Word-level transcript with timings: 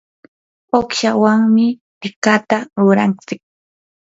uqshawanmi 0.79 1.65
tikata 2.01 2.57
rurantsik. 2.79 3.41